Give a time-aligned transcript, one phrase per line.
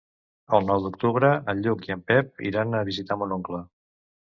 [0.59, 3.65] El nou d'octubre en Lluc i en Pep iran a visitar mon oncle.